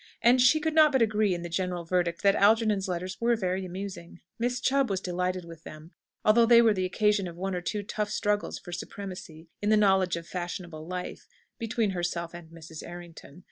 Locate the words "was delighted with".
4.89-5.61